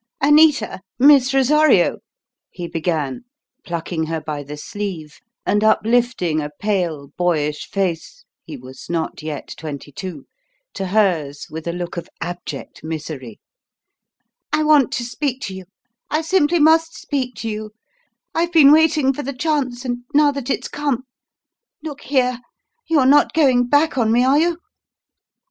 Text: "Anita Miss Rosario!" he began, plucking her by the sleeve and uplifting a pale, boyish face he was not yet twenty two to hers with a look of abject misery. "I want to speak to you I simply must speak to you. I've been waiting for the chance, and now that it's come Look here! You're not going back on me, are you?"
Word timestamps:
"Anita 0.19 0.81
Miss 0.97 1.31
Rosario!" 1.31 1.99
he 2.49 2.67
began, 2.67 3.21
plucking 3.63 4.05
her 4.05 4.19
by 4.19 4.41
the 4.41 4.57
sleeve 4.57 5.19
and 5.45 5.63
uplifting 5.63 6.41
a 6.41 6.49
pale, 6.59 7.09
boyish 7.17 7.69
face 7.69 8.25
he 8.43 8.57
was 8.57 8.89
not 8.89 9.21
yet 9.21 9.53
twenty 9.57 9.91
two 9.91 10.25
to 10.73 10.87
hers 10.87 11.45
with 11.51 11.67
a 11.67 11.71
look 11.71 11.97
of 11.97 12.09
abject 12.19 12.83
misery. 12.83 13.39
"I 14.51 14.63
want 14.63 14.91
to 14.93 15.03
speak 15.03 15.39
to 15.41 15.53
you 15.55 15.65
I 16.09 16.23
simply 16.23 16.57
must 16.57 16.95
speak 16.95 17.35
to 17.35 17.47
you. 17.47 17.69
I've 18.33 18.51
been 18.51 18.71
waiting 18.71 19.13
for 19.13 19.21
the 19.21 19.33
chance, 19.37 19.85
and 19.85 19.99
now 20.15 20.31
that 20.31 20.49
it's 20.49 20.67
come 20.67 21.03
Look 21.83 22.01
here! 22.01 22.39
You're 22.87 23.05
not 23.05 23.33
going 23.33 23.67
back 23.67 23.99
on 23.99 24.11
me, 24.11 24.23
are 24.23 24.39
you?" 24.39 24.57